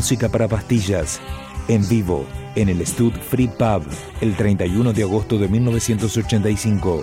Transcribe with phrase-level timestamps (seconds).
[0.00, 1.20] Música para pastillas,
[1.68, 3.82] en vivo, en el Stud Free Pub,
[4.22, 7.02] el 31 de agosto de 1985.